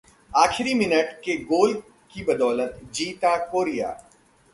आखिरी 0.31 0.73
मिनट 0.73 1.11
के 1.25 1.35
गोल 1.43 1.73
की 2.13 2.23
बदौलत 2.23 2.79
जीता 2.93 3.35
कोरिया 3.51 3.89